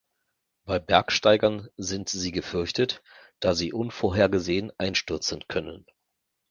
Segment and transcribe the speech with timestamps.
[0.65, 3.03] Bei Bergsteigern sind sie gefürchtet,
[3.39, 5.85] da sie unvorhergesehen einstürzen können.